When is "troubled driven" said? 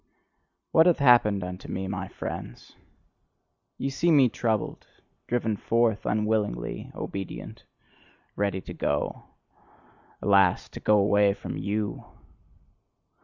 4.29-5.55